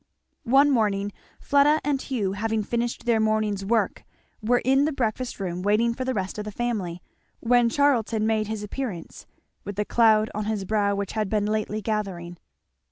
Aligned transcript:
One 0.49 0.71
morning 0.71 1.11
Fleda 1.39 1.79
and 1.83 2.01
Hugh 2.01 2.31
having 2.31 2.63
finished 2.63 3.05
their 3.05 3.19
morning's 3.19 3.63
work 3.63 4.03
were 4.41 4.63
in 4.65 4.85
the 4.85 4.91
breakfast 4.91 5.39
room 5.39 5.61
waiting 5.61 5.93
for 5.93 6.05
the 6.05 6.15
rest 6.15 6.39
of 6.39 6.43
the 6.45 6.51
family, 6.51 7.03
when 7.39 7.69
Charlton 7.69 8.25
made 8.25 8.47
his 8.47 8.63
appearance, 8.63 9.27
with 9.63 9.75
the 9.75 9.85
cloud 9.85 10.31
on 10.33 10.45
his 10.45 10.65
brow 10.65 10.95
which 10.95 11.11
had 11.11 11.29
been 11.29 11.45
lately 11.45 11.81
gathering. 11.83 12.37